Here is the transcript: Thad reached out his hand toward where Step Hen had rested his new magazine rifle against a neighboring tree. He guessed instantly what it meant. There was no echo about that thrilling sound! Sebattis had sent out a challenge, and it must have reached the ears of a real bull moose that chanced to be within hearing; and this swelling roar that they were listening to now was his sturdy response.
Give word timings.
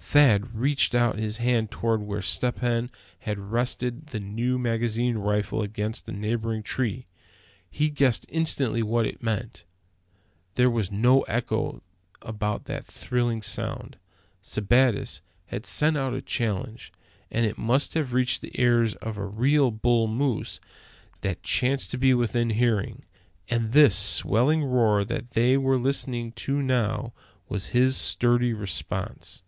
Thad 0.00 0.54
reached 0.58 0.94
out 0.94 1.18
his 1.18 1.36
hand 1.36 1.70
toward 1.70 2.00
where 2.00 2.22
Step 2.22 2.60
Hen 2.60 2.90
had 3.18 3.38
rested 3.38 4.08
his 4.10 4.22
new 4.22 4.58
magazine 4.58 5.18
rifle 5.18 5.60
against 5.60 6.08
a 6.08 6.12
neighboring 6.12 6.62
tree. 6.62 7.04
He 7.70 7.90
guessed 7.90 8.24
instantly 8.30 8.82
what 8.82 9.04
it 9.06 9.22
meant. 9.22 9.64
There 10.54 10.70
was 10.70 10.90
no 10.90 11.20
echo 11.24 11.82
about 12.22 12.64
that 12.64 12.86
thrilling 12.86 13.42
sound! 13.42 13.98
Sebattis 14.42 15.20
had 15.48 15.66
sent 15.66 15.98
out 15.98 16.14
a 16.14 16.22
challenge, 16.22 16.90
and 17.30 17.44
it 17.44 17.58
must 17.58 17.92
have 17.92 18.14
reached 18.14 18.40
the 18.40 18.58
ears 18.58 18.94
of 18.94 19.18
a 19.18 19.26
real 19.26 19.70
bull 19.70 20.08
moose 20.08 20.58
that 21.20 21.42
chanced 21.42 21.90
to 21.90 21.98
be 21.98 22.14
within 22.14 22.48
hearing; 22.48 23.04
and 23.50 23.72
this 23.72 23.94
swelling 23.94 24.64
roar 24.64 25.04
that 25.04 25.32
they 25.32 25.58
were 25.58 25.76
listening 25.76 26.32
to 26.32 26.62
now 26.62 27.12
was 27.50 27.66
his 27.76 27.94
sturdy 27.94 28.54
response. 28.54 29.42